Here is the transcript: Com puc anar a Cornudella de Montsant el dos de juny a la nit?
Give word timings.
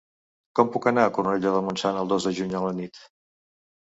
Com 0.59 0.71
puc 0.75 0.85
anar 0.91 1.01
a 1.09 1.11
Cornudella 1.17 1.51
de 1.59 1.61
Montsant 1.67 2.01
el 2.03 2.09
dos 2.13 2.27
de 2.29 2.33
juny 2.39 2.57
a 2.61 2.61
la 2.65 2.75
nit? 2.79 3.01